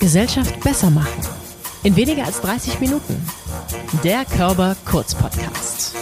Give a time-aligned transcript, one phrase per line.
[0.00, 1.20] Gesellschaft besser machen.
[1.82, 3.20] In weniger als 30 Minuten.
[4.04, 5.94] Der Körper Kurz Podcast.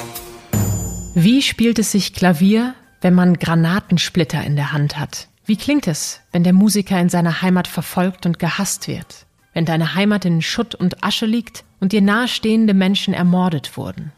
[1.14, 5.28] Wie spielt es sich Klavier, wenn man Granatensplitter in der Hand hat?
[5.46, 9.26] Wie klingt es, wenn der Musiker in seiner Heimat verfolgt und gehasst wird?
[9.52, 14.12] Wenn deine Heimat in Schutt und Asche liegt und dir nahestehende Menschen ermordet wurden?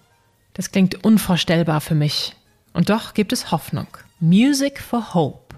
[0.54, 2.34] Das klingt unvorstellbar für mich.
[2.72, 3.88] Und doch gibt es Hoffnung.
[4.20, 5.56] Music for Hope.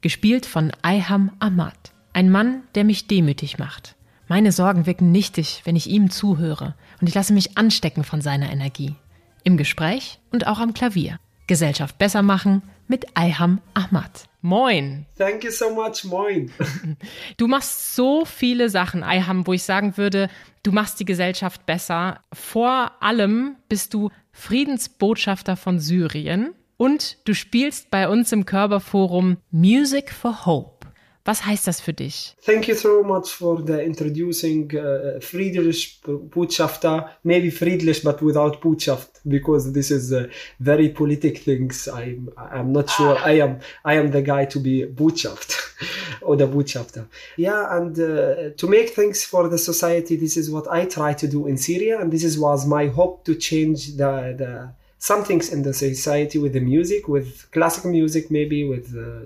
[0.00, 1.92] Gespielt von Ayham Ahmad.
[2.20, 3.96] Ein Mann, der mich demütig macht.
[4.28, 6.74] Meine Sorgen wirken nichtig, wenn ich ihm zuhöre.
[7.00, 8.94] Und ich lasse mich anstecken von seiner Energie.
[9.42, 11.18] Im Gespräch und auch am Klavier.
[11.46, 14.28] Gesellschaft besser machen mit Ayham Ahmad.
[14.42, 15.06] Moin.
[15.16, 16.04] Thank you so much.
[16.04, 16.52] Moin.
[17.38, 20.28] Du machst so viele Sachen, Ayham, wo ich sagen würde,
[20.62, 22.20] du machst die Gesellschaft besser.
[22.34, 30.12] Vor allem bist du Friedensbotschafter von Syrien und du spielst bei uns im Körperforum Music
[30.12, 30.80] for Hope.
[31.24, 32.34] Was heißt das für dich?
[32.44, 39.20] Thank you so much for the introducing uh, Friedrich Botschafter, maybe friedlich but without Botschaft
[39.26, 41.88] because this is uh, very politic things.
[41.88, 45.56] I'm I'm not sure I am I am the guy to be Botschaft
[46.22, 47.06] or the Botschafter.
[47.36, 51.28] Yeah, and uh, to make things for the society, this is what I try to
[51.28, 55.50] do in Syria, and this is was my hope to change the the some things
[55.50, 59.24] in the society with the music, with classical music, maybe with uh,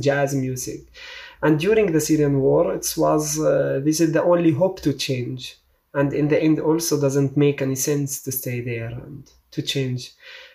[0.00, 0.82] jazz music.
[1.42, 5.56] And during the Syrian war, it was uh, this is the only hope to change.
[5.92, 10.12] And in the end also doesn't make any sense to stay there and to change.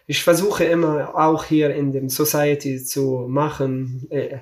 [0.08, 4.38] Ich versuche immer auch hier in dem Society zu machen, äh,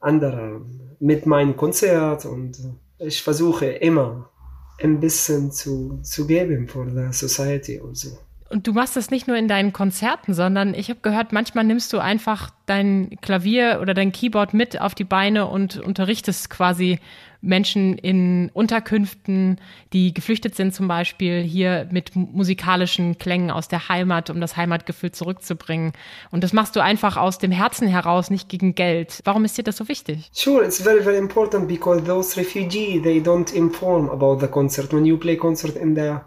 [0.00, 0.62] andere
[0.98, 2.56] mit meinem Konzert und
[2.98, 4.30] ich versuche immer
[4.78, 6.68] ein bisschen zu, zu geben
[7.12, 8.16] Society also.
[8.52, 11.90] Und du machst das nicht nur in deinen Konzerten, sondern ich habe gehört, manchmal nimmst
[11.94, 16.98] du einfach dein Klavier oder dein Keyboard mit auf die Beine und unterrichtest quasi
[17.40, 19.58] Menschen in Unterkünften,
[19.94, 25.12] die geflüchtet sind zum Beispiel, hier mit musikalischen Klängen aus der Heimat, um das Heimatgefühl
[25.12, 25.92] zurückzubringen.
[26.30, 29.22] Und das machst du einfach aus dem Herzen heraus, nicht gegen Geld.
[29.24, 30.28] Warum ist dir das so wichtig?
[30.30, 34.92] Sure, it's very, very important because those refugees, they don't inform about the concert.
[34.92, 36.18] When you play concert in the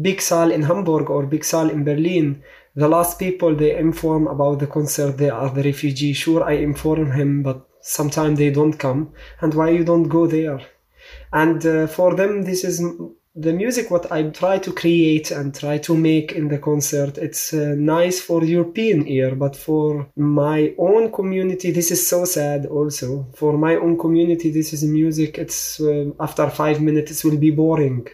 [0.00, 2.42] big Saal in Hamburg or big Saal in Berlin,
[2.74, 6.12] the last people they inform about the concert they are the refugee.
[6.12, 9.12] Sure, I inform him, but sometimes they don't come.
[9.40, 10.60] And why you don't go there?
[11.32, 12.82] And uh, for them, this is
[13.34, 17.18] the music what I try to create and try to make in the concert.
[17.18, 22.66] It's uh, nice for European ear, but for my own community, this is so sad.
[22.66, 25.38] Also, for my own community, this is music.
[25.38, 28.06] It's uh, after five minutes, it will be boring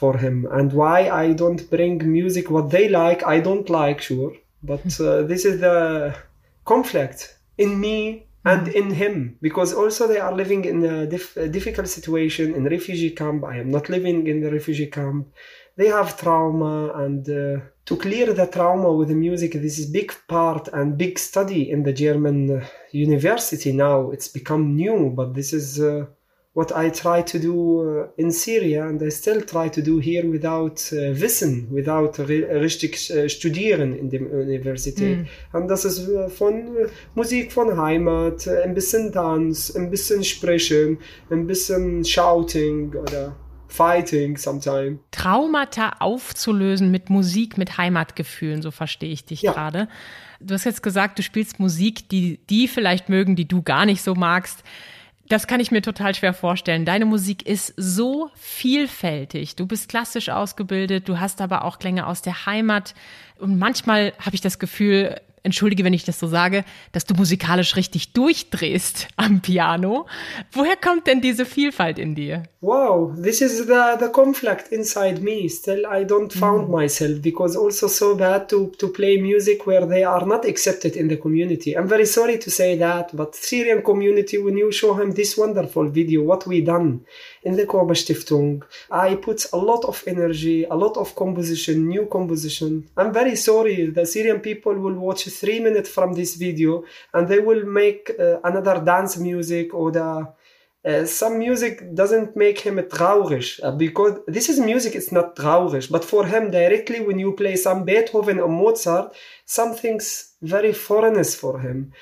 [0.00, 0.36] for him.
[0.50, 4.32] And why I don't bring music what they like I don't like sure.
[4.62, 6.16] But uh, this is the
[6.64, 7.18] conflict
[7.58, 9.36] in me and in him.
[9.42, 13.44] Because also they are living in a, dif- a difficult situation in refugee camp.
[13.44, 15.28] I am not living in the refugee camp.
[15.76, 20.10] They have trauma and uh, to clear the trauma with the music this is big
[20.28, 24.10] part and big study in the German uh, university now.
[24.10, 26.06] It's become new but this is uh,
[26.60, 30.30] what I try to do uh, in Syria and I still try to do here
[30.30, 35.20] without uh, Wissen, without richtig uh, studieren in der Universität.
[35.20, 35.56] Mm.
[35.56, 40.22] Und das ist uh, von uh, Musik von Heimat, uh, ein bisschen Tanz, ein bisschen
[40.22, 40.98] Sprechen,
[41.30, 43.34] ein bisschen Shouting oder
[43.68, 44.98] Fighting sometime.
[45.12, 49.52] Traumata aufzulösen mit Musik, mit Heimatgefühlen, so verstehe ich dich ja.
[49.52, 49.88] gerade.
[50.40, 54.02] Du hast jetzt gesagt, du spielst Musik, die die vielleicht mögen, die du gar nicht
[54.02, 54.62] so magst.
[55.30, 56.84] Das kann ich mir total schwer vorstellen.
[56.84, 59.54] Deine Musik ist so vielfältig.
[59.54, 62.94] Du bist klassisch ausgebildet, du hast aber auch Klänge aus der Heimat.
[63.38, 67.76] Und manchmal habe ich das Gefühl, entschuldige, wenn ich das so sage, dass du musikalisch
[67.76, 70.06] richtig durchdrehst am Piano.
[70.52, 72.44] Woher kommt denn diese Vielfalt in dir?
[72.60, 75.48] Wow, this is the, the conflict inside me.
[75.48, 76.82] Still, I don't found mm.
[76.82, 81.08] myself because also so bad to, to play music where they are not accepted in
[81.08, 81.74] the community.
[81.74, 85.88] I'm very sorry to say that, but Syrian community, when you show him this wonderful
[85.88, 87.00] video, what we done,
[87.42, 88.62] in the Körber Stiftung.
[88.90, 92.88] I put a lot of energy, a lot of composition, new composition.
[92.96, 93.86] I'm very sorry.
[93.86, 96.84] The Syrian people will watch three minutes from this video
[97.14, 100.28] and they will make uh, another dance music or the
[100.82, 105.90] uh, some music doesn't make him traurig uh, because this is music it's not traurig
[105.90, 109.14] but for him directly when you play some beethoven or mozart
[109.44, 111.92] something's very foreignness for him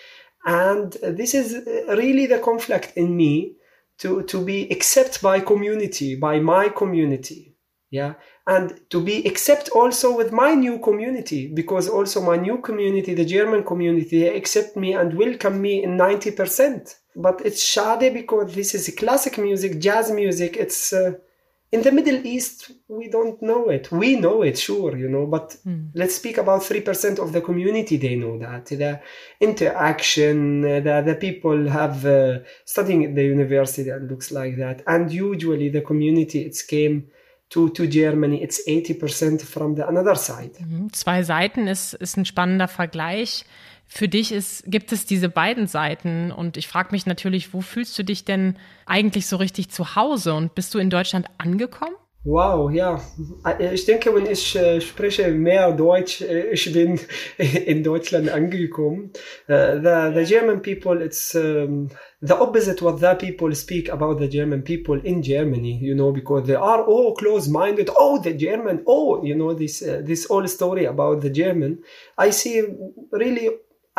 [0.46, 3.52] and this is uh, really the conflict in me
[3.98, 7.48] to, to be accepted by community, by my community.
[7.90, 8.14] yeah
[8.46, 13.24] and to be accept also with my new community because also my new community the
[13.24, 18.94] german community accept me and welcome me in 90% but it's shade because this is
[18.96, 21.12] classic music jazz music it's uh,
[21.70, 25.56] in the middle east we don't know it we know it sure you know but
[25.66, 25.90] mm.
[25.94, 29.00] let's speak about 3% of the community they know that the
[29.40, 35.12] interaction the, the people have uh, studying at the university that looks like that and
[35.12, 37.08] usually the community it's came
[37.50, 40.52] to, to Germany, it's 80% from the another side.
[40.60, 40.92] Mhm.
[40.92, 43.44] Zwei Seiten ist, ist ein spannender Vergleich.
[43.90, 47.98] Für dich ist, gibt es diese beiden Seiten und ich frage mich natürlich, wo fühlst
[47.98, 51.94] du dich denn eigentlich so richtig zu Hause und bist du in Deutschland angekommen?
[52.24, 53.00] Wow, ja.
[53.72, 57.00] Ich denke, wenn ich äh, spreche mehr Deutsch, äh, ich bin
[57.38, 59.12] in Deutschland angekommen.
[59.48, 61.88] Uh, the, the German people, it's um,
[62.20, 66.46] the opposite what the people speak about the German people in Germany, you know, because
[66.46, 67.88] they are all close-minded.
[67.96, 71.78] Oh, the German, oh, you know, this, uh, this whole story about the German.
[72.18, 72.62] I see
[73.12, 73.48] really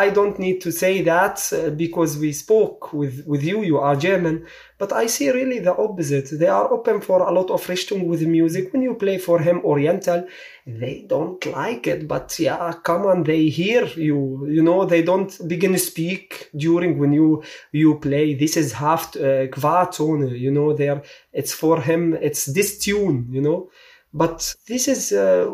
[0.05, 3.97] I don't need to say that uh, because we spoke with, with you, you are
[3.97, 4.45] German,
[4.77, 6.29] but I see really the opposite.
[6.31, 8.71] They are open for a lot of Richtung with music.
[8.71, 10.25] When you play for him Oriental,
[10.65, 15.31] they don't like it, but yeah, come on, they hear you, you know, they don't
[15.49, 17.43] begin to speak during when you,
[17.73, 18.35] you play.
[18.35, 21.03] This is half, uh, Quartone, you know, there,
[21.33, 23.69] it's for him, it's this tune, you know,
[24.13, 25.51] but this is, uh,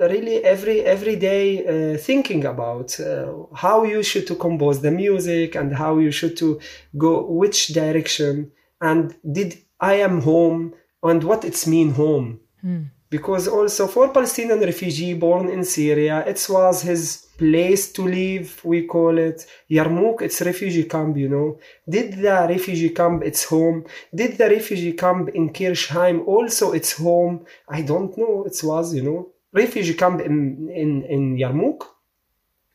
[0.00, 5.54] really every every day uh, thinking about uh, how you should to compose the music
[5.54, 6.60] and how you should to
[6.96, 8.50] go which direction.
[8.80, 12.40] And did I am home and what it's mean home?
[12.64, 12.90] Mm.
[13.10, 18.86] because also for Palestinian refugee born in Syria it was his place to live we
[18.86, 19.46] call it.
[19.70, 21.58] Yarmouk it's refugee camp you know.
[21.88, 23.84] Did the refugee camp its home.
[24.14, 27.46] Did the refugee camp in Kirchheim also its home?
[27.68, 31.84] I don't know it was you know refugee camp in, in, in Yarmouk,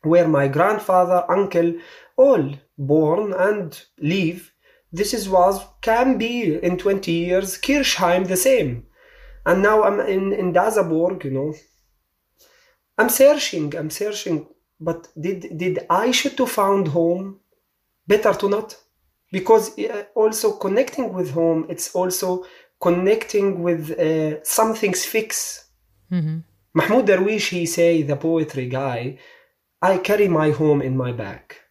[0.01, 1.73] where my grandfather, uncle,
[2.17, 4.51] all born and live.
[4.91, 8.85] This is was can be in 20 years Kirchheim the same.
[9.45, 11.53] And now I'm in, in Daseburg, you know.
[12.97, 14.47] I'm searching, I'm searching,
[14.79, 17.39] but did did I should to found home?
[18.07, 18.77] Better to not.
[19.31, 22.45] Because uh, also connecting with home, it's also
[22.79, 25.69] connecting with uh, something's fix.
[26.11, 26.39] Mm-hmm.
[26.73, 29.17] Mahmoud Darwish, he say, the poetry guy,
[29.81, 31.61] I carry my home in my back.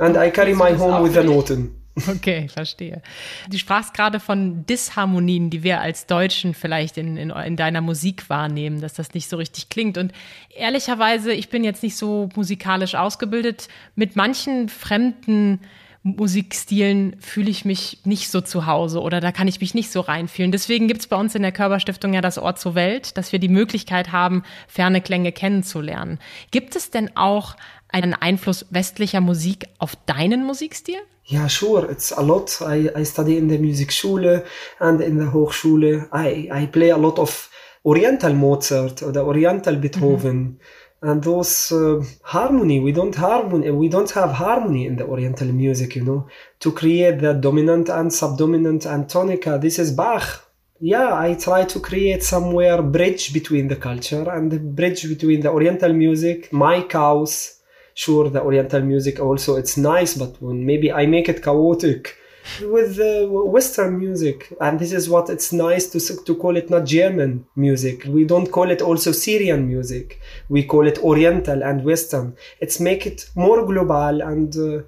[0.00, 1.74] And I carry my home with the Noten.
[2.08, 3.02] Okay, verstehe.
[3.50, 8.30] Du sprachst gerade von Disharmonien, die wir als Deutschen vielleicht in, in, in, deiner Musik
[8.30, 9.98] wahrnehmen, dass das nicht so richtig klingt.
[9.98, 10.12] Und
[10.54, 13.68] ehrlicherweise, ich bin jetzt nicht so musikalisch ausgebildet.
[13.96, 15.60] Mit manchen fremden
[16.02, 20.00] Musikstilen fühle ich mich nicht so zu Hause oder da kann ich mich nicht so
[20.00, 20.52] reinfühlen.
[20.52, 23.38] Deswegen gibt es bei uns in der Körperstiftung ja das Ort zur Welt, dass wir
[23.38, 26.18] die Möglichkeit haben, ferne Klänge kennenzulernen.
[26.50, 27.56] Gibt es denn auch
[27.88, 30.98] einen Einfluss westlicher Musik auf deinen Musikstil?
[31.24, 31.90] Ja, sure.
[31.90, 32.60] It's a lot.
[32.62, 34.44] I, I study in the Musikschule
[34.78, 36.08] and in the Hochschule.
[36.14, 37.50] I, I play a lot of
[37.82, 40.36] Oriental Mozart oder Oriental Beethoven.
[40.36, 40.60] Mhm
[41.00, 45.94] and those uh, harmony we don't harmony we don't have harmony in the oriental music
[45.96, 46.26] you know?
[46.60, 50.44] To create the dominant and subdominant and tonica this is bach.
[50.80, 55.50] Yeah i try to create somewhere bridge between the culture and the bridge between the
[55.50, 57.60] oriental music my cows
[57.94, 62.14] sure the oriental music also it's nice but when maybe i make it chaotic
[62.62, 62.98] with
[63.28, 68.04] Western music, and this is what it's nice to to call it not German music.
[68.06, 70.20] We don't call it also Syrian music.
[70.48, 72.36] We call it Oriental and Western.
[72.60, 74.82] It's make it more global, and uh,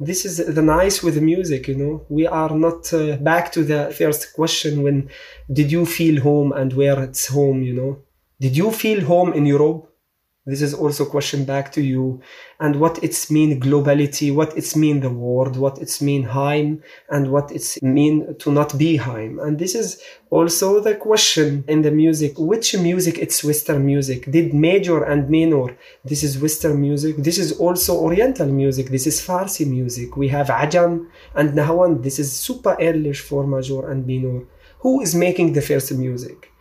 [0.00, 1.68] this is the nice with music.
[1.68, 5.08] You know, we are not uh, back to the first question when
[5.52, 7.62] did you feel home and where it's home.
[7.62, 7.98] You know,
[8.40, 9.91] did you feel home in Europe?
[10.44, 12.20] This is also question back to you
[12.58, 17.30] and what it's mean globality, what it's mean the world, what it's mean Heim and
[17.30, 19.38] what it's mean to not be Heim.
[19.38, 22.32] And this is also the question in the music.
[22.38, 24.28] Which music it's Western music?
[24.32, 25.76] Did major and minor?
[26.04, 27.18] This is Western music.
[27.18, 28.88] This is also Oriental music.
[28.88, 30.16] This is Farsi music.
[30.16, 31.06] We have Ajam
[31.36, 32.02] and Nahawand.
[32.02, 34.42] This is super English for major and minor.
[34.80, 36.51] Who is making the first music?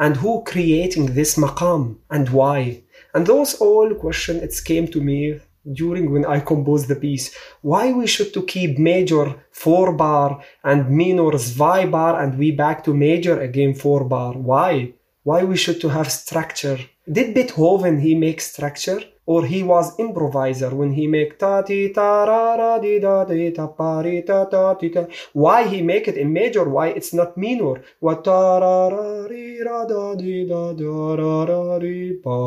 [0.00, 2.82] And who creating this maqam and why?
[3.14, 5.40] And those all questions it came to me
[5.72, 7.34] during when I composed the piece.
[7.60, 12.82] Why we should to keep major four bar and minor zwei bar and we back
[12.84, 14.32] to major again four bar.
[14.32, 14.94] Why?
[15.22, 16.78] Why we should to have structure?
[17.10, 19.02] Did Beethoven he make structure?
[19.32, 23.50] Or he was improviser when he make ta ti ta ra ra di da di
[23.58, 25.04] ta pa ri ta ta ti ta.
[25.44, 26.64] Why he make it in major?
[26.76, 27.74] Why it's not minor?
[28.06, 32.40] What ta ra ra ri ra da di da da ra ra ri pa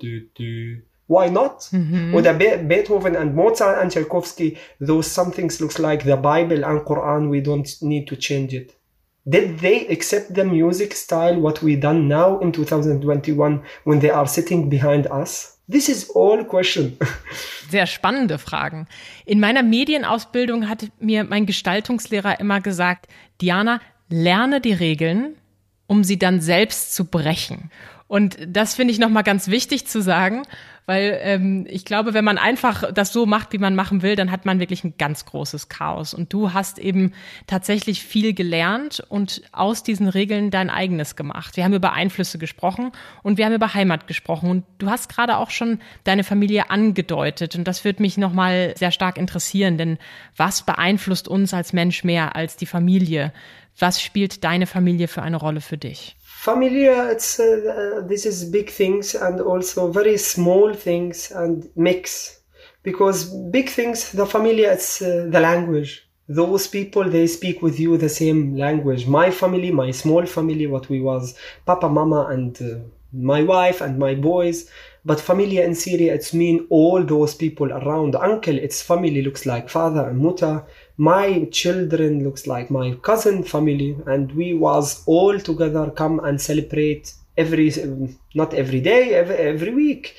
[0.00, 0.50] ti ti.
[1.06, 1.68] Why not?
[1.72, 2.14] Mhm.
[2.14, 6.80] Oder Be Beethoven and Mozart and Tchaikovsky, those some things looks like the Bible and
[6.90, 7.30] Quran.
[7.30, 8.74] We don't need to change it.
[9.26, 14.26] Did they accept the music style what we done now in 2021 when they are
[14.26, 15.53] sitting behind us?
[15.70, 16.98] This is all question.
[17.70, 18.86] Sehr spannende Fragen.
[19.24, 23.06] In meiner Medienausbildung hat mir mein Gestaltungslehrer immer gesagt,
[23.40, 23.80] Diana,
[24.10, 25.36] lerne die Regeln,
[25.86, 27.70] um sie dann selbst zu brechen.
[28.06, 30.42] Und das finde ich nochmal ganz wichtig zu sagen,
[30.86, 34.30] weil ähm, ich glaube, wenn man einfach das so macht, wie man machen will, dann
[34.30, 36.12] hat man wirklich ein ganz großes Chaos.
[36.12, 37.12] Und du hast eben
[37.46, 41.56] tatsächlich viel gelernt und aus diesen Regeln dein eigenes gemacht.
[41.56, 42.92] Wir haben über Einflüsse gesprochen
[43.22, 44.50] und wir haben über Heimat gesprochen.
[44.50, 47.56] Und du hast gerade auch schon deine Familie angedeutet.
[47.56, 49.96] Und das würde mich nochmal sehr stark interessieren, denn
[50.36, 53.32] was beeinflusst uns als Mensch mehr als die Familie?
[53.78, 56.16] Was spielt deine Familie für eine Rolle für dich?
[56.44, 57.46] Familia, it's uh,
[58.02, 62.40] uh, this is big things and also very small things and mix.
[62.82, 66.06] Because big things the familia it's uh, the language.
[66.28, 69.06] Those people they speak with you the same language.
[69.06, 71.34] My family my small family what we was
[71.64, 72.74] papa mama and uh,
[73.14, 74.68] my wife and my boys
[75.06, 78.14] but familia in syria it's mean all those people around.
[78.16, 80.64] Uncle it's family looks like father and mother
[80.96, 83.96] my children looks like my cousin family.
[84.06, 87.72] And we was all together come and celebrate every
[88.34, 90.14] not every day every, every week.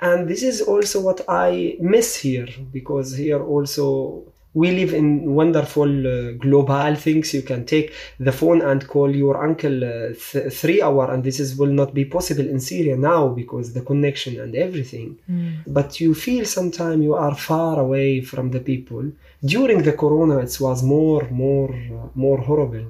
[0.00, 6.06] And this is also what i miss here because here also we live in wonderful
[6.06, 7.32] uh, global things.
[7.32, 11.38] You can take the phone and call your uncle uh, th- three hour and this
[11.38, 15.18] is will not be possible in syria now because the connection and everything.
[15.66, 19.04] But you feel sometimes you are far away from the people.
[19.44, 22.86] During the corona it was more more uh, more horrible.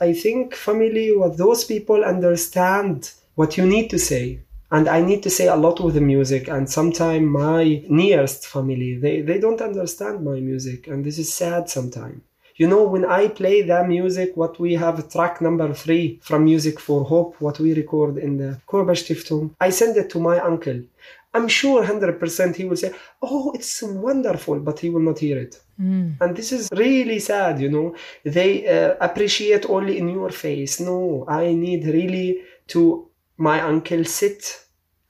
[0.00, 4.40] I think family what those people understand what you need to say
[4.72, 8.96] and i need to say a lot with the music and sometimes my nearest family
[8.96, 12.20] they, they don't understand my music and this is sad sometimes
[12.56, 16.80] you know when i play the music what we have track number three from music
[16.80, 20.80] for hope what we record in the Körber Stiftung i send it to my uncle.
[21.34, 25.54] I'm sure 100% he will say oh it's wonderful but he will not hear it.
[26.20, 27.94] And this is really sad you know.
[28.22, 30.78] They uh, appreciate only in your face.
[30.78, 34.61] No i need really to my uncle sit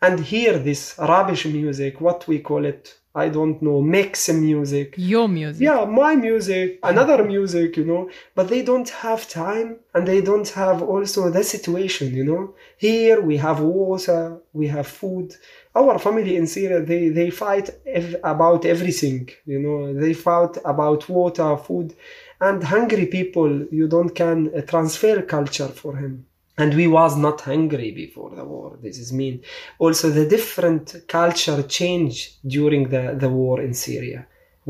[0.02, 2.82] and hear this rubbish music what we call it
[3.14, 4.94] i don't know mix music.
[4.96, 5.62] Your music.
[5.68, 8.02] yeah my music another music you know
[8.34, 12.54] but they don't have time and they don't have also the situation you know.
[12.78, 15.28] Here we have water we have food.
[15.74, 19.78] Our family in syria they they fight ev- about everything you know.
[20.02, 21.94] They fight about water food
[22.40, 26.26] and hungry people you don't can uh, transfer culture for him
[26.62, 28.78] and we was not hungry before the war.
[28.80, 29.36] This is mean.
[29.84, 30.84] Also the different
[31.18, 32.14] culture change
[32.56, 34.20] during the, the war in syria.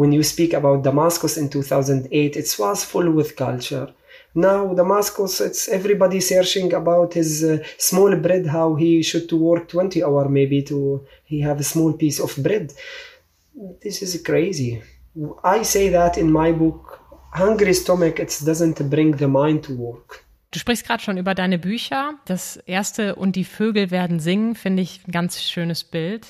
[0.00, 3.88] When you speak about damascus in 2008 it was full with culture.
[4.34, 7.58] Now damascus it's everybody searching about his uh,
[7.88, 10.78] small bread how he should to work 20 hour maybe to
[11.30, 12.72] he have a small piece of bread.
[13.84, 14.82] This is crazy.
[15.44, 16.82] I say that in my book
[17.44, 21.58] hungry stomach it doesn't bring the mind to work Du sprichst gerade schon über deine
[21.58, 22.14] Bücher.
[22.26, 26.26] Das erste und die Vögel werden singen, finde ich ein ganz schönes Bild.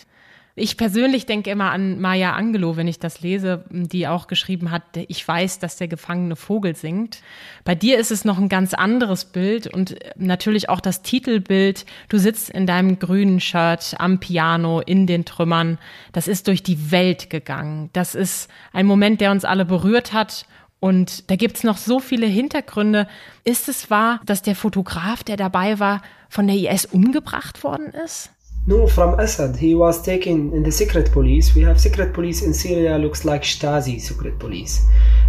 [0.54, 4.82] Ich persönlich denke immer an Maya Angelou, wenn ich das lese, die auch geschrieben hat,
[5.08, 7.22] ich weiß, dass der gefangene Vogel singt.
[7.64, 11.86] Bei dir ist es noch ein ganz anderes Bild und natürlich auch das Titelbild.
[12.10, 15.78] Du sitzt in deinem grünen Shirt am Piano in den Trümmern.
[16.12, 17.88] Das ist durch die Welt gegangen.
[17.94, 20.46] Das ist ein Moment, der uns alle berührt hat
[20.82, 23.06] und da gibt's noch so viele Hintergründe.
[23.44, 28.30] Ist es wahr, dass der Fotograf, der dabei war, von der IS umgebracht worden ist?
[28.66, 29.56] No, from Assad.
[29.56, 31.54] He was taken in the secret police.
[31.54, 34.80] We have secret police in Syria, looks like Stasi secret police.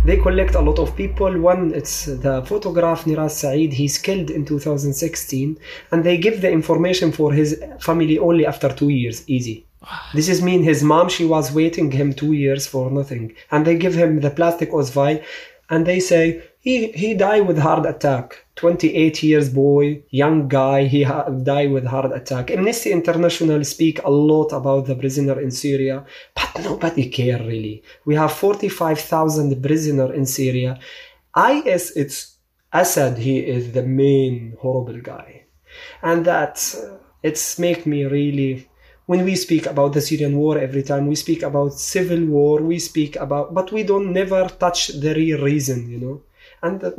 [0.05, 1.39] They collect a lot of people.
[1.39, 3.73] One, it's the photograph Niraz Saeed.
[3.73, 5.57] He's killed in 2016,
[5.91, 9.65] and they give the information for his family only after two years, easy.
[10.13, 11.09] This is mean his mom.
[11.09, 15.23] She was waiting him two years for nothing, and they give him the plastic osvi,
[15.69, 18.45] and they say he he died with heart attack.
[18.55, 20.85] 28 years boy, young guy.
[20.85, 22.51] He ha- died with heart attack.
[22.51, 27.83] Amnesty International speak a lot about the prisoner in Syria, but nobody care really.
[28.05, 30.79] We have 45,000 prisoner in Syria.
[31.35, 32.37] IS, it's
[32.71, 33.17] Assad.
[33.17, 35.45] He is the main horrible guy,
[36.01, 38.69] and that uh, it's make me really
[39.05, 42.79] when we speak about the Syrian war every time we speak about civil war we
[42.79, 46.21] speak about but we don't never touch the real reason you know?
[46.61, 46.91] And uh,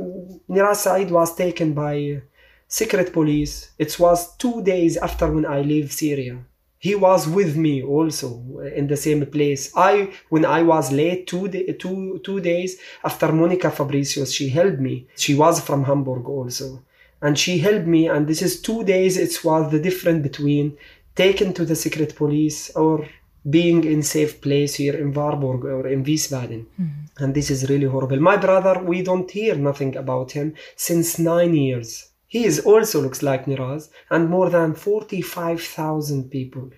[0.49, 2.23] Niraz Said was taken by
[2.69, 3.71] secret police.
[3.79, 6.39] It was two days after when I leave Syria.
[6.79, 8.43] He was with me also
[8.75, 9.73] in the same place.
[9.75, 14.81] I when I was late two, day, two, two days after Monica Fabricius she helped
[14.81, 15.07] me.
[15.17, 16.83] She was from Hamburg also.
[17.23, 20.77] And she helped me and this is two days it was the difference between
[21.15, 23.07] taken to the secret police or
[23.49, 26.67] being in safe place here in Warburg or in Wiesbaden.
[26.81, 27.25] Mm-hmm.
[27.25, 28.19] And this is really horrible.
[28.21, 32.11] My brother, we don't hear nothing about him since nine years.
[32.27, 36.71] He is also looks like Niraz and more than 45,000 people.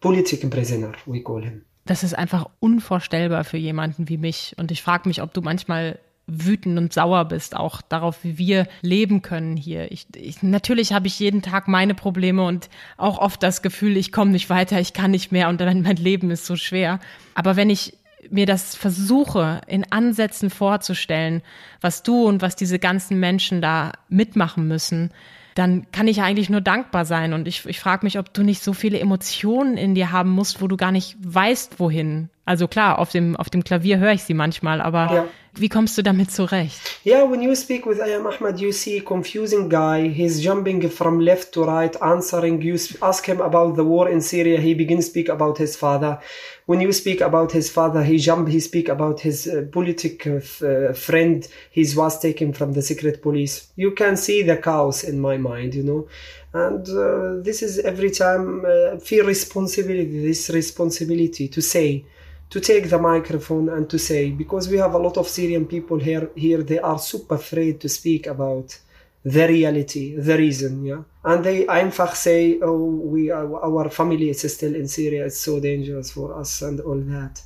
[0.00, 1.64] Political prisoner, we call him.
[1.86, 4.54] Das ist einfach unvorstellbar für jemanden wie mich.
[4.56, 8.66] Und ich frage mich, ob du manchmal wütend und sauer bist, auch darauf, wie wir
[8.80, 9.92] leben können hier.
[9.92, 14.12] Ich, ich, natürlich habe ich jeden Tag meine Probleme und auch oft das Gefühl, ich
[14.12, 16.98] komme nicht weiter, ich kann nicht mehr und dann mein Leben ist so schwer.
[17.34, 17.94] Aber wenn ich
[18.30, 21.42] mir das versuche, in Ansätzen vorzustellen,
[21.80, 25.10] was du und was diese ganzen Menschen da mitmachen müssen,
[25.54, 27.32] dann kann ich eigentlich nur dankbar sein.
[27.32, 30.60] Und ich, ich frage mich, ob du nicht so viele Emotionen in dir haben musst,
[30.60, 32.28] wo du gar nicht weißt, wohin.
[32.44, 35.28] Also klar, auf dem, auf dem Klavier höre ich sie manchmal, aber ja.
[35.56, 36.80] Wie kommst du damit zurecht?
[37.06, 40.08] Yeah, when you speak with Ayam Ahmed, you see confusing guy.
[40.08, 42.60] He's jumping from left to right, answering.
[42.60, 44.58] You ask him about the war in Syria.
[44.58, 46.18] He begins speak about his father.
[46.66, 48.48] When you speak about his father, he jump.
[48.48, 51.46] He speak about his uh, political uh, friend.
[51.70, 53.68] He was taken from the secret police.
[53.76, 56.08] You can see the chaos in my mind, you know.
[56.52, 60.26] And uh, this is every time uh, feel responsibility.
[60.26, 62.06] This responsibility to say
[62.54, 65.98] to take the microphone and to say because we have a lot of Syrian people
[65.98, 68.78] here here they are super afraid to speak about
[69.24, 71.02] the reality the reason yeah?
[71.24, 76.12] And they einfach say oh we our family is still in Syria it's so dangerous
[76.12, 77.42] for us and all that.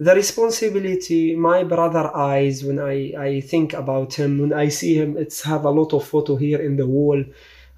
[0.00, 2.96] The responsibility my brother eyes when I,
[3.28, 6.60] I think about him when I see him it's have a lot of photo here
[6.60, 7.22] in the wall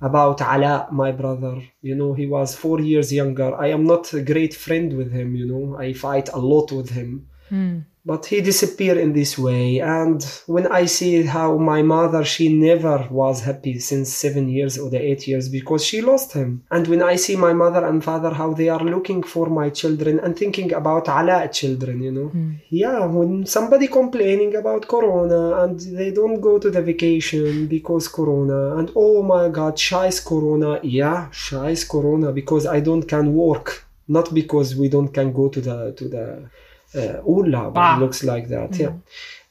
[0.01, 1.63] about Ala, my brother.
[1.83, 3.55] You know, he was four years younger.
[3.55, 6.91] I am not a great friend with him, you know, I fight a lot with
[6.91, 7.29] him.
[7.51, 9.81] Mm but he disappeared in this way.
[9.81, 14.89] And when i see how my mother she never was happy since seven years or
[14.91, 16.65] the eight years because she lost him.
[16.71, 20.19] And when i see my mother and father how they are looking for my children
[20.21, 22.29] and thinking about ala children you know.
[22.35, 22.61] Mm.
[22.71, 28.77] yeah when somebody complaining about corona and they don't go to the vacation because corona
[28.77, 30.81] and oh my god scheiß corona.
[30.83, 33.85] Yeah scheiß corona because i don't can work.
[34.09, 36.51] Not because we don't can go to the to the
[36.95, 38.71] uh, Urlaub looks like that.
[38.71, 38.83] Mm-hmm.
[38.83, 38.93] Yeah.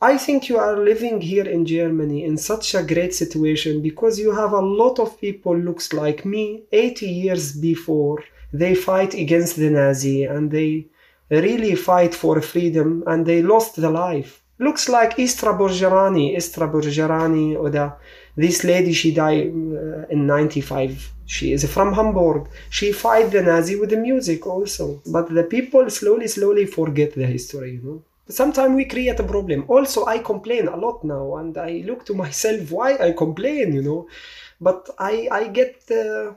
[0.01, 4.31] I think you are living here in Germany in such a great situation because you
[4.31, 8.23] have a lot of people looks like me 80 years before
[8.53, 10.87] they fight against the Nazi and they
[11.29, 14.41] really fight for freedom and they lost the life.
[14.59, 17.97] Looks like Esther Bejarano, Esther Bejarano or
[18.35, 22.49] this lady she died uh, in 95 she is from Hamburg.
[22.71, 24.99] She fight the Nazi with the music also.
[25.05, 28.03] But the people slowly, slowly forget the history, you know.
[28.27, 29.65] Sometimes we create a problem.
[29.67, 33.83] Also, I complain a lot now, and I look to myself why I complain, you
[33.83, 34.07] know.
[34.59, 36.33] But I I get uh,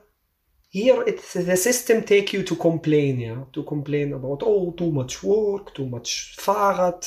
[0.74, 5.22] here it's the system take you to complain yeah to complain about oh too much
[5.22, 7.02] work too much fahrrad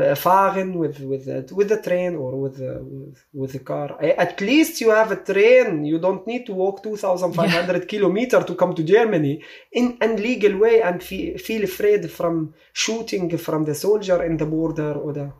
[0.00, 4.02] uh, fahren with with the, with the train or with the, with, with the car.
[4.02, 5.84] At least you have a train.
[5.84, 7.84] You don't need to walk 2500 yeah.
[7.88, 9.42] kilometer to come to germany.
[9.72, 14.46] In an legal way and feel, feel afraid from shooting from the soldier in the
[14.46, 15.32] border or the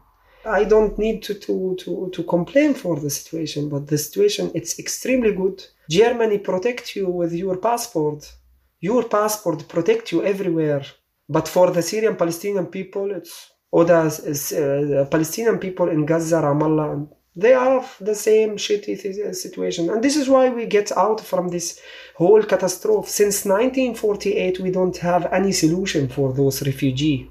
[0.45, 4.79] I don't need to, to, to, to complain for the situation, but the situation it's
[4.79, 5.65] extremely good.
[5.89, 8.33] Germany protect you with your passport.
[8.81, 10.85] Your passport protect you everywhere.
[11.29, 17.09] But for the Syrian Palestinian people, it's or the uh, Palestinian people in Gaza, Ramallah,
[17.37, 19.91] they are the same shitty situation.
[19.91, 21.81] And this is why we get out from this
[22.17, 23.09] whole catastrophe.
[23.09, 27.29] Since 1948, we don't have any solution for those refugees.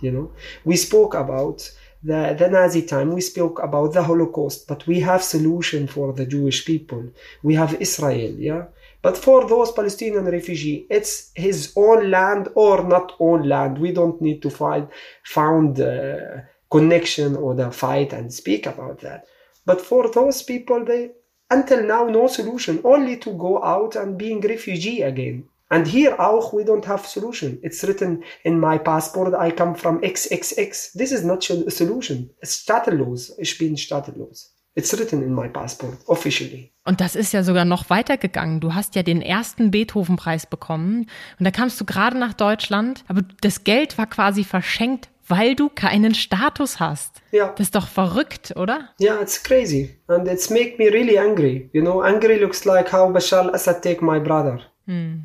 [0.00, 0.32] You know,
[0.64, 1.70] we spoke about
[2.02, 6.26] the, the Nazi time, we spoke about the Holocaust, but we have solution for the
[6.26, 7.04] Jewish people.
[7.42, 8.64] We have Israel, yeah?
[9.02, 13.78] But for those Palestinian refugee, it's his own land or not own land.
[13.78, 14.88] We don't need to find
[15.24, 16.18] found uh,
[16.70, 19.26] connection or the fight and speak about that.
[19.66, 21.10] But for those people, they
[21.50, 25.44] until now no solution, only to go out and being refugee again.
[25.72, 27.58] And here auch we don't have solution.
[27.62, 30.92] It's written in my passport I come from XXX.
[30.92, 32.28] This is not a solution.
[32.42, 33.34] Statellos.
[33.38, 34.54] Ich bin statellos.
[34.74, 36.72] It's written in my passport, officially.
[36.84, 38.60] Und das ist ja sogar noch weitergegangen.
[38.60, 41.06] Du hast ja den ersten Beethoven-Preis bekommen
[41.38, 45.70] und da kamst du gerade nach Deutschland, aber das Geld war quasi verschenkt, weil du
[45.70, 47.22] keinen Status hast.
[47.30, 47.48] Ja.
[47.56, 48.90] Das ist doch verrückt, oder?
[49.00, 49.96] Yeah, it's crazy.
[50.08, 51.70] And it's make me really angry.
[51.72, 54.60] You know, angry looks like how Bashar al-Assad take my brother.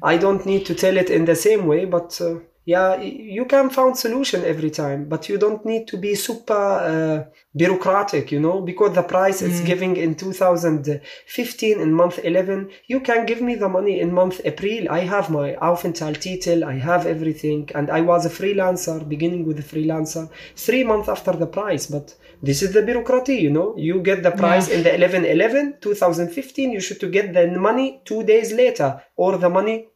[0.04, 3.70] I don't need to tell it in the same way, but uh, yeah, you can
[3.70, 7.24] find solution every time, but you don't need to be super uh,
[7.56, 13.26] bureaucratic, you know, because the price is giving in 2015 in month 11, you can
[13.26, 14.92] give me the money in month April.
[14.92, 19.64] I have my Aufenthaltstitel, I have everything, and I was a freelancer, beginning with a
[19.64, 23.76] freelancer, three months after the price, but this is the bureaucracy, you know.
[23.78, 28.02] You get the price in the 11 11 2015, you should to get the money
[28.04, 29.88] two days later, or the money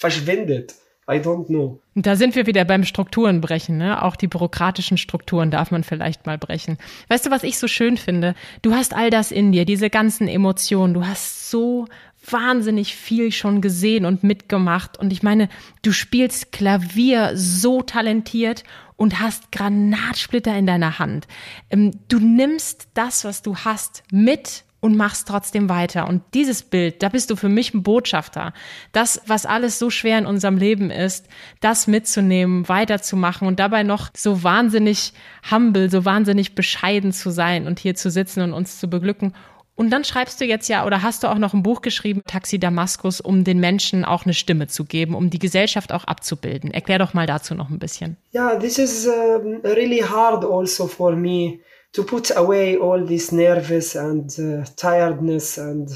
[0.00, 0.85] verschwindet.
[1.08, 1.80] I don't know.
[1.94, 4.02] Da sind wir wieder beim Strukturen brechen, ne?
[4.02, 6.78] Auch die bürokratischen Strukturen darf man vielleicht mal brechen.
[7.08, 8.34] Weißt du, was ich so schön finde?
[8.62, 10.94] Du hast all das in dir, diese ganzen Emotionen.
[10.94, 11.86] Du hast so
[12.28, 14.98] wahnsinnig viel schon gesehen und mitgemacht.
[14.98, 15.48] Und ich meine,
[15.82, 18.64] du spielst Klavier so talentiert
[18.96, 21.28] und hast Granatsplitter in deiner Hand.
[21.70, 26.08] Ähm, Du nimmst das, was du hast, mit und machst trotzdem weiter.
[26.08, 28.54] Und dieses Bild, da bist du für mich ein Botschafter.
[28.92, 31.26] Das, was alles so schwer in unserem Leben ist,
[31.60, 35.12] das mitzunehmen, weiterzumachen und dabei noch so wahnsinnig
[35.50, 39.34] humble, so wahnsinnig bescheiden zu sein und hier zu sitzen und uns zu beglücken.
[39.74, 42.58] Und dann schreibst du jetzt ja, oder hast du auch noch ein Buch geschrieben, Taxi
[42.58, 46.70] Damaskus, um den Menschen auch eine Stimme zu geben, um die Gesellschaft auch abzubilden.
[46.70, 48.16] Erklär doch mal dazu noch ein bisschen.
[48.34, 51.58] Yeah, this is um, really hard also for me
[51.96, 55.88] to put away all this nervous and uh, tiredness and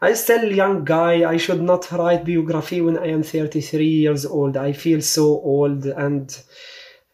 [0.00, 1.30] I still young guy.
[1.30, 4.56] I should not write biography when I am 33 years old.
[4.56, 6.36] I feel so old and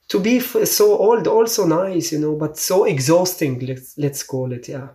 [0.09, 3.61] to be f- so old also nice, you know, but so exhausting.
[3.67, 4.89] Let's let's call it, yeah.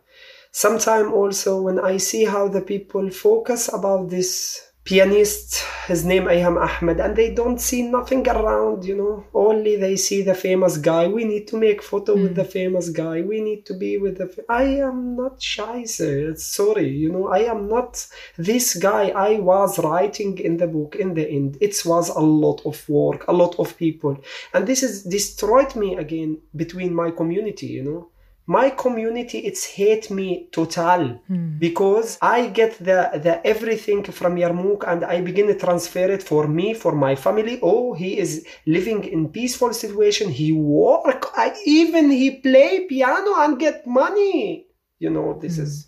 [0.51, 6.57] Sometime also when I see how the people focus about this pianist, his name Ayham
[6.57, 9.25] Ahmad, and they don't see nothing around, you know.
[9.33, 11.09] Only they see the famous guy.
[11.09, 12.55] We need to make photo with the hmm.
[12.57, 13.21] famous guy.
[13.21, 14.27] We need to be with the.
[14.27, 16.35] Fa- I am not shy, sir.
[16.35, 17.27] Sorry, you know.
[17.27, 19.09] I am not this guy.
[19.09, 20.95] I was writing in the book.
[20.95, 24.17] In the end, it was a lot of work, a lot of people,
[24.53, 27.67] and this is destroyed me again between my community.
[27.67, 28.09] You know
[28.47, 31.57] my community it's hate me total hmm.
[31.59, 36.47] because I get the the everything from Yarmouk and I begin to transfer it for
[36.47, 37.59] me for my family.
[37.61, 40.31] Oh, he is living in peaceful situation.
[40.31, 41.27] He work.
[41.35, 44.67] I even he play piano and get money.
[44.97, 45.63] You know this hmm.
[45.63, 45.87] is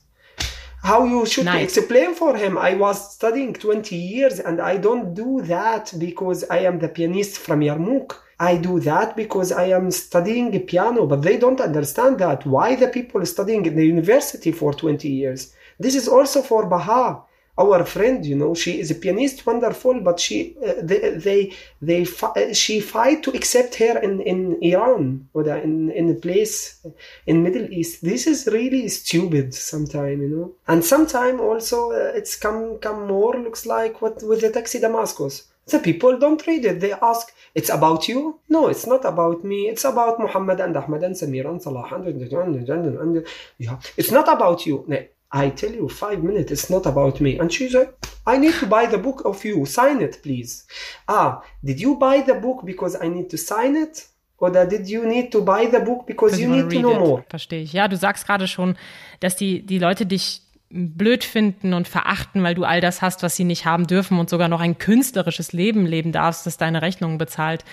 [0.84, 1.78] how you should Nice.
[1.78, 2.58] explain for him.
[2.58, 7.38] I was studying 20 years and I don't do that because I am the pianist
[7.38, 8.16] from Yarmouk.
[8.40, 12.46] I do that because I am studying piano, but they don't understand that.
[12.46, 15.54] Why the people studying in the university for 20 years?
[15.78, 17.22] This is also for Baha,
[17.58, 18.26] our friend.
[18.26, 22.80] You know, she is a pianist, wonderful, but she uh, they they, they uh, she
[22.80, 26.80] fight to accept her in in Iran or in in a place
[27.28, 28.02] in Middle East.
[28.02, 29.54] This is really stupid.
[29.54, 34.42] Sometime you know, and sometime also uh, it's come come more looks like what with
[34.42, 35.44] the taxi Damascus.
[35.70, 36.80] The people don't read it.
[36.80, 38.40] They ask, it's about you?
[38.50, 39.70] No, it's not about me.
[39.70, 41.88] It's about Muhammad and Ahmad and Samir and Salah.
[41.92, 43.26] And,
[43.58, 43.80] yeah.
[43.98, 44.86] It's not about you.
[45.32, 47.38] I tell you, five minutes, it's not about me.
[47.38, 47.94] And she's like,
[48.26, 49.66] I need to buy the book of you.
[49.66, 50.66] Sign it, please.
[51.08, 54.08] Ah, did you buy the book because I need to sign it?
[54.40, 57.00] Or did you need to buy the book because you need to know it.
[57.00, 57.24] more?
[57.30, 57.74] Verstehe ich.
[57.74, 58.76] Ja, du sagst gerade schon,
[59.20, 63.36] dass die, die Leute dich blöd finden und verachten, weil du all das hast, was
[63.36, 67.18] sie nicht haben dürfen und sogar noch ein künstlerisches Leben leben darfst, das deine Rechnungen
[67.18, 67.66] bezahlt.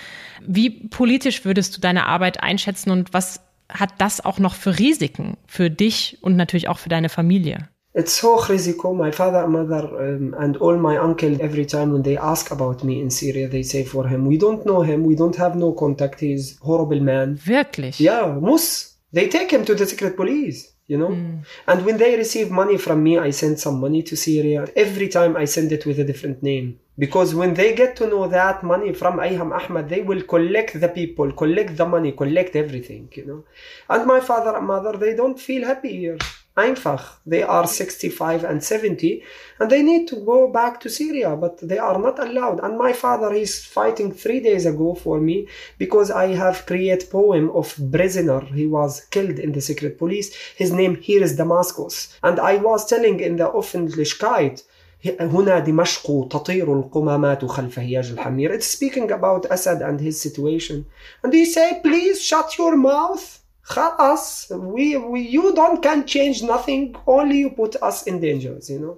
[0.46, 5.36] Wie politisch würdest du deine Arbeit einschätzen und was hat das auch noch für Risiken
[5.46, 7.68] für dich und natürlich auch für deine Familie?
[7.94, 8.92] It's hoch risiko.
[8.92, 13.00] My father mother um, and all my uncle, every time when they ask about me
[13.00, 16.20] in Syria, they say for him, we don't know him, we don't have no contact,
[16.20, 17.40] he's horrible man.
[17.46, 17.98] Wirklich?
[17.98, 18.98] Yeah, Mus.
[19.14, 21.08] They take him to the secret police, you know?
[21.08, 21.44] Mm.
[21.66, 24.66] And when they receive money from me, I send some money to Syria.
[24.76, 26.78] Every time I send it with a different name.
[26.98, 30.88] Because when they get to know that money from Ayham Ahmad, they will collect the
[30.88, 33.44] people, collect the money, collect everything, you know?
[33.90, 36.18] And my father and mother, they don't feel happy here.
[36.55, 37.21] Einfach.
[37.25, 39.23] They are 65 and 70
[39.59, 42.59] and they need to go back to Syria, but they are not allowed.
[42.59, 47.49] And my father is fighting three days ago for me because I have create poem
[47.51, 48.41] of prisoner.
[48.41, 50.35] He was killed in the secret police.
[50.57, 52.17] His name here is Damascus.
[52.21, 54.63] And I was telling in the Offenlichkeit,
[55.05, 58.53] هنا دمشق تطير القمامات خلف هياج الحمير.
[58.53, 60.85] It's speaking about Assad and his situation.
[61.23, 63.39] And he say, please shut your mouth.
[63.65, 68.79] خلاص we, we you don't can change nothing only you put us in dangers you
[68.79, 68.97] know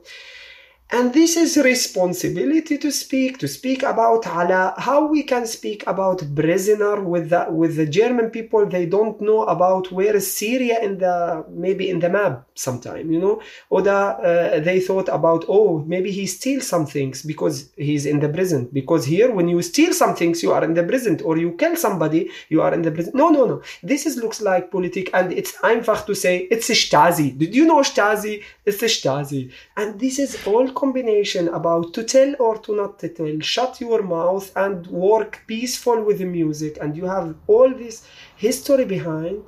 [0.90, 7.03] And this is responsibility to speak to speak about how we can speak about prisoner
[7.03, 8.64] with the with the german people.
[8.64, 13.20] They don't know about where is syria in the maybe in the map sometime you
[13.20, 13.42] know?
[13.68, 18.20] Or the, uh, they thought about oh maybe he steals some things because he's in
[18.20, 18.70] the prison.
[18.72, 21.20] Because here when you steal some things you are in the prison.
[21.22, 23.12] Or you kill somebody you are in the prison.
[23.14, 23.62] No no no.
[23.83, 27.37] This is looks like politic and it's einfach to say it's stasi.
[27.37, 28.42] Did you know stasi?
[28.64, 29.53] It's stasi.
[29.77, 33.41] And this is all combination about to tell or to not to tell.
[33.41, 36.79] Shut your mouth and work peaceful with the music.
[36.81, 37.97] And you have all this
[38.37, 39.38] history behind.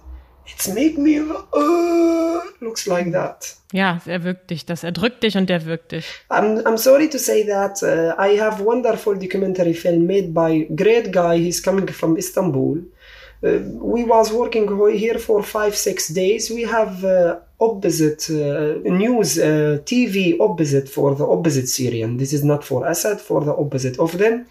[0.53, 3.57] It's make me uh, looks like that.
[3.73, 6.07] Ja es erwürgt dich das erdrückt dich und erwürgt dich.
[6.29, 11.13] I'm, I'm sorry to say that uh, I have wonderful documentary film made by great
[11.13, 11.39] guy.
[11.39, 12.79] He's coming from Istanbul.
[13.43, 16.51] Uh, we was working here for five six days.
[16.51, 22.17] We have uh, opposite uh, news uh, TV opposite for the opposite Syrian.
[22.17, 24.47] This is not for Assad, for the opposite of them.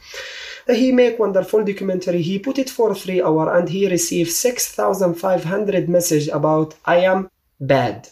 [0.68, 2.22] Uh, he make wonderful documentary.
[2.22, 6.76] He put it for three hour and he received six thousand five hundred message about
[6.86, 8.08] I am bad.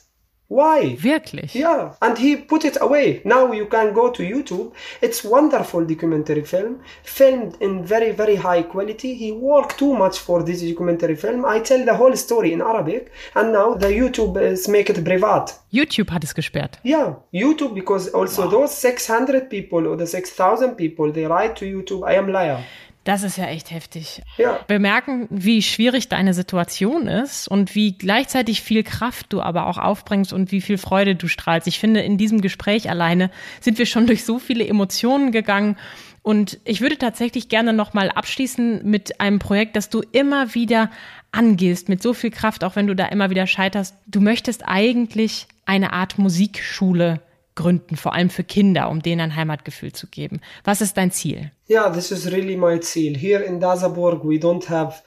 [0.49, 0.95] Why?
[0.95, 1.53] Wirklich?
[1.55, 3.21] Yeah, and he put it away.
[3.25, 4.71] Now you can go to YouTube.
[5.01, 9.13] It's wonderful documentary film, filmed in very very high quality.
[9.13, 11.45] He worked too much for this documentary film.
[11.45, 15.53] I tell the whole story in Arabic, and now the YouTube is make it privat.
[15.73, 16.79] YouTube hat es gesperrt.
[16.83, 18.51] Yeah, YouTube because also wow.
[18.51, 22.63] those 600 people or the 6000 people they write to YouTube, I am liar.
[23.07, 24.21] Das ist ja echt heftig.
[24.35, 24.59] Ja.
[24.67, 29.77] Wir merken, wie schwierig deine Situation ist und wie gleichzeitig viel Kraft du aber auch
[29.77, 31.67] aufbringst und wie viel Freude du strahlst.
[31.67, 35.77] Ich finde, in diesem Gespräch alleine sind wir schon durch so viele Emotionen gegangen.
[36.21, 40.91] Und ich würde tatsächlich gerne nochmal abschließen mit einem Projekt, das du immer wieder
[41.31, 43.95] angehst, mit so viel Kraft, auch wenn du da immer wieder scheiterst.
[44.07, 47.21] Du möchtest eigentlich eine Art Musikschule
[47.57, 50.39] gründen, vor allem für Kinder, um denen ein Heimatgefühl zu geben.
[50.63, 51.51] Was ist dein Ziel?
[51.69, 53.17] Yeah, this is really my Ziel.
[53.17, 55.01] Here in Dazaburg, we don't have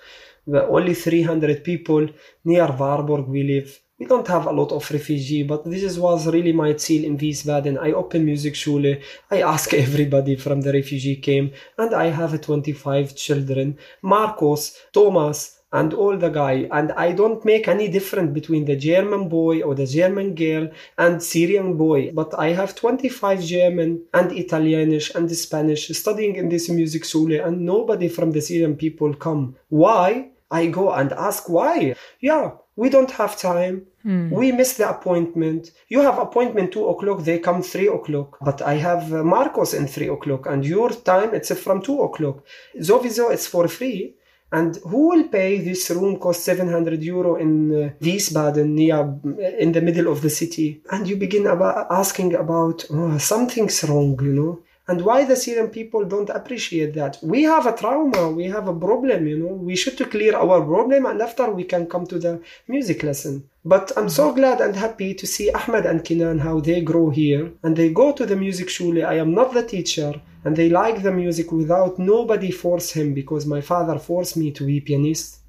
[0.46, 2.10] only 300 people.
[2.44, 3.80] Near Warburg, we live.
[3.98, 7.78] We don't have a lot of refugee, but this was really my Ziel in Wiesbaden.
[7.78, 8.96] I open music schule.
[9.30, 13.78] I ask everybody from the refugee came, and I have 25 children.
[14.02, 19.28] Marcos, Thomas, and all the guy and i don't make any difference between the german
[19.28, 25.14] boy or the german girl and syrian boy but i have 25 german and italianish
[25.14, 30.28] and spanish studying in this music school and nobody from the syrian people come why
[30.50, 34.30] i go and ask why yeah we don't have time Hmm.
[34.30, 35.72] We miss the appointment.
[35.88, 37.22] You have appointment two o'clock.
[37.22, 38.38] They come three o'clock.
[38.40, 42.44] But I have uh, Marcos in three o'clock, and your time it's from two o'clock.
[42.78, 44.14] Sowieso it's for free.
[44.52, 49.14] And who will pay this room cost 700 euro in uh, Wiesbaden, near,
[49.58, 50.82] in the middle of the city?
[50.90, 54.62] And you begin about asking about oh, something's wrong, you know?
[54.88, 57.18] And why the Syrian people don't appreciate that?
[57.22, 59.54] We have a trauma, we have a problem, you know?
[59.54, 63.48] We should to clear our problem and after we can come to the music lesson.
[63.64, 67.52] But I'm so glad and happy to see Ahmed and Kinan how they grow here
[67.62, 69.06] and they go to the music schule.
[69.06, 73.46] I am not the teacher and they like the music without nobody force him because
[73.46, 75.40] my father forced me to be pianist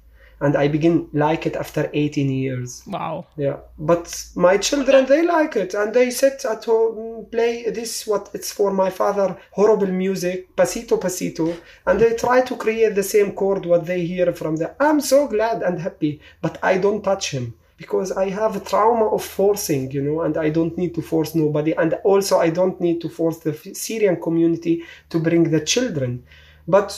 [0.42, 2.82] and I begin like it after 18 years.
[2.86, 3.26] Wow.
[3.36, 3.58] Yeah.
[3.78, 8.50] But my children they like it and they sit at home play this what it's
[8.52, 13.64] for my father horrible music pasito pasito and they try to create the same chord
[13.66, 17.54] what they hear from the I'm so glad and happy but I don't touch him
[17.82, 21.34] because I have a trauma of forcing, you know, and I don't need to force
[21.34, 21.72] nobody.
[21.82, 23.52] And also, I don't need to force the
[23.86, 24.74] Syrian community
[25.10, 26.10] to bring the children.
[26.76, 26.88] But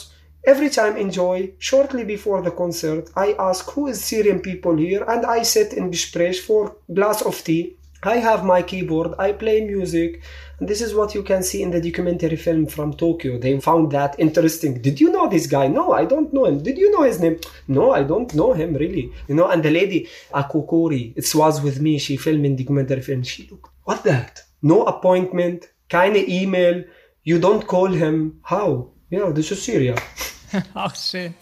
[0.53, 5.25] every time enjoy, shortly before the concert, I ask who is Syrian people here, and
[5.25, 7.63] I sit in Gespräch for glass of tea.
[8.03, 10.21] I have my keyboard, I play music,
[10.59, 13.37] this is what you can see in the documentary film from Tokyo.
[13.37, 14.81] They found that interesting.
[14.81, 15.67] Did you know this guy?
[15.67, 16.63] No, I don't know him.
[16.63, 17.39] Did you know his name?
[17.67, 19.11] No, I don't know him really.
[19.27, 21.97] You know, and the lady Akokori, it was with me.
[21.99, 23.23] She filmed in documentary film.
[23.23, 24.41] She looked, what that?
[24.61, 26.83] No appointment, keine email.
[27.23, 28.39] You don't call him.
[28.43, 28.91] How?
[29.09, 29.95] Yeah, this is Syria.
[30.73, 31.33] Auch schön.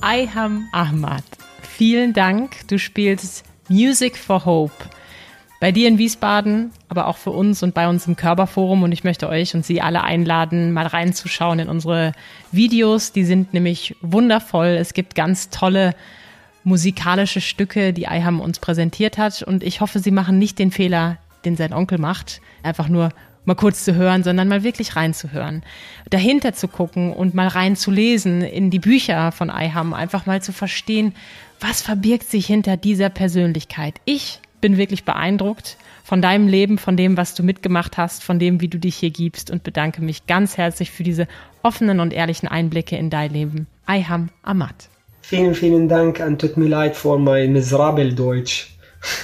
[0.00, 1.24] Ayham Ahmad,
[1.62, 2.66] vielen Dank.
[2.68, 4.72] Du spielst Music for Hope
[5.60, 8.82] bei dir in Wiesbaden, aber auch für uns und bei uns im Körperforum.
[8.82, 12.12] Und ich möchte euch und Sie alle einladen, mal reinzuschauen in unsere
[12.52, 13.12] Videos.
[13.12, 14.68] Die sind nämlich wundervoll.
[14.68, 15.94] Es gibt ganz tolle
[16.62, 19.42] musikalische Stücke, die Ayham uns präsentiert hat.
[19.42, 22.40] Und ich hoffe, Sie machen nicht den Fehler, den sein Onkel macht.
[22.62, 23.10] Einfach nur
[23.48, 25.62] mal kurz zu hören, sondern mal wirklich reinzuhören,
[26.10, 31.14] dahinter zu gucken und mal reinzulesen in die Bücher von Eiham, einfach mal zu verstehen,
[31.58, 33.94] was verbirgt sich hinter dieser Persönlichkeit.
[34.04, 38.60] Ich bin wirklich beeindruckt von deinem Leben, von dem, was du mitgemacht hast, von dem,
[38.60, 41.28] wie du dich hier gibst und bedanke mich ganz herzlich für diese
[41.62, 43.66] offenen und ehrlichen Einblicke in dein Leben.
[43.86, 44.88] Eiham Ahmad.
[45.20, 48.70] Vielen, vielen Dank und tut mir leid für mein miserabel Deutsch.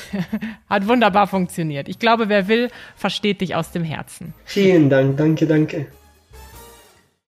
[0.69, 1.89] Hat wunderbar funktioniert.
[1.89, 4.35] Ich glaube, wer will, versteht dich aus dem Herzen.
[4.45, 5.87] Vielen Dank, danke, danke.